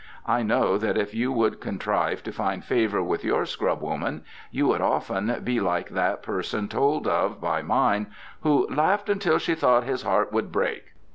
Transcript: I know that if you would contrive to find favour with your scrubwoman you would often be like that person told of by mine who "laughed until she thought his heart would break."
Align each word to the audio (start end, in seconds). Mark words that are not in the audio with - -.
I 0.25 0.41
know 0.41 0.79
that 0.79 0.97
if 0.97 1.13
you 1.13 1.31
would 1.31 1.61
contrive 1.61 2.23
to 2.23 2.31
find 2.31 2.65
favour 2.65 3.03
with 3.03 3.23
your 3.23 3.43
scrubwoman 3.45 4.23
you 4.49 4.65
would 4.65 4.81
often 4.81 5.41
be 5.43 5.59
like 5.59 5.89
that 5.89 6.23
person 6.23 6.67
told 6.67 7.05
of 7.05 7.39
by 7.39 7.61
mine 7.61 8.07
who 8.39 8.65
"laughed 8.73 9.09
until 9.09 9.37
she 9.37 9.53
thought 9.53 9.83
his 9.83 10.01
heart 10.01 10.33
would 10.33 10.51
break." 10.51 10.93